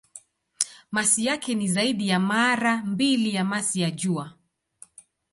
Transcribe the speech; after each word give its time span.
Masi 0.91 1.25
yake 1.25 1.55
ni 1.55 1.67
zaidi 1.67 2.07
ya 2.07 2.19
mara 2.19 2.77
mbili 2.77 3.33
ya 3.35 3.43
masi 3.45 3.81
ya 3.81 3.91
Jua. 3.91 4.33